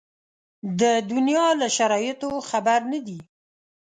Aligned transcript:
د 0.79 0.81
دنیا 1.11 1.47
له 1.61 1.67
شرایطو 1.77 2.31
خبر 2.49 2.79
نه 2.91 2.99
دي. 3.07 3.19